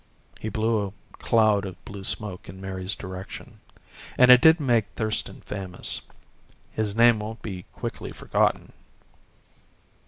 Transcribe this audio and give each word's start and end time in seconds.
He 0.39 0.49
blew 0.49 0.87
a 0.87 1.17
cloud 1.19 1.63
of 1.63 1.85
blue 1.85 2.03
smoke 2.03 2.49
in 2.49 2.59
Mary's 2.59 2.95
direction. 2.95 3.59
"And 4.17 4.31
it 4.31 4.41
did 4.41 4.59
make 4.59 4.87
Thurston 4.95 5.41
famous. 5.41 6.01
His 6.71 6.95
name 6.95 7.19
won't 7.19 7.43
be 7.43 7.65
quickly 7.71 8.11
forgotten." 8.11 8.73